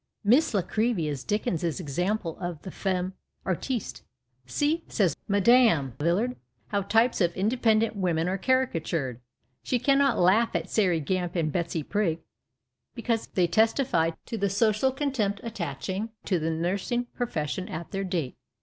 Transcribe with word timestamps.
Miss 0.23 0.55
La 0.55 0.63
Creevy 0.63 1.07
is 1.07 1.23
Dickens's 1.23 1.79
example 1.79 2.35
of 2.39 2.59
ihc 2.63 2.73
femme 2.73 3.13
artiste. 3.45 4.01
See, 4.47 4.83
says 4.87 5.15
Mme. 5.27 5.89
Villard, 5.99 6.37
how 6.69 6.81
types 6.81 7.21
of" 7.21 7.31
indepen 7.35 7.81
dent 7.81 7.95
women" 7.95 8.27
are 8.27 8.39
caricatured! 8.39 9.21
She 9.61 9.77
cannot 9.77 10.17
laugh 10.17 10.55
at 10.55 10.69
Sairey 10.71 11.01
Gamp 11.05 11.35
and 11.35 11.51
Betsy 11.51 11.83
Prig, 11.83 12.17
because 12.95 13.27
they 13.27 13.45
testify 13.45 14.09
to 14.25 14.39
the 14.39 14.49
social 14.49 14.91
contempt 14.91 15.39
attaching 15.43 16.09
to 16.25 16.39
the 16.39 16.49
nursing 16.49 17.05
profession 17.13 17.69
at 17.69 17.91
their 17.91 18.03
date 18.03 18.35